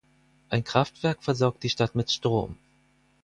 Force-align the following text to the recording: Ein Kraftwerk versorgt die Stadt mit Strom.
Ein 0.49 0.63
Kraftwerk 0.63 1.21
versorgt 1.23 1.61
die 1.61 1.69
Stadt 1.69 1.93
mit 1.93 2.09
Strom. 2.09 2.57